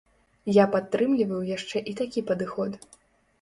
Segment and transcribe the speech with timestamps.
[0.53, 2.81] Я падтрымліваю яшчэ і такі падыход.